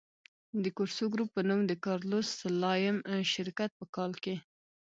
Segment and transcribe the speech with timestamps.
[0.63, 2.97] د کورسو ګروپ په نوم د کارلوس سلایم
[3.33, 4.35] شرکت په کال کې.